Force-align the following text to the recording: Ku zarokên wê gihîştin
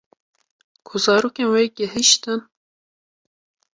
Ku 0.87 0.93
zarokên 1.03 1.49
wê 1.53 1.63
gihîştin 1.77 2.41